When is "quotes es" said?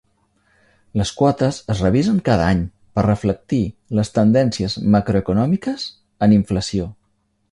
1.17-1.81